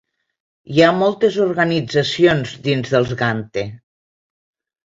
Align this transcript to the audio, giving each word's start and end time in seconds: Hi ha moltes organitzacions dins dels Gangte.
Hi 0.77 0.81
ha 0.85 0.87
moltes 1.01 1.37
organitzacions 1.45 2.57
dins 2.69 2.93
dels 2.97 3.15
Gangte. 3.23 3.67